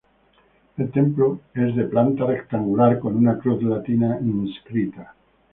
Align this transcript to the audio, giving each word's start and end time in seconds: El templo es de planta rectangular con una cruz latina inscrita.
El 0.77 0.89
templo 0.89 1.41
es 1.53 1.75
de 1.75 1.83
planta 1.83 2.25
rectangular 2.25 2.97
con 2.97 3.15
una 3.15 3.37
cruz 3.37 3.61
latina 3.61 4.17
inscrita. 4.19 5.13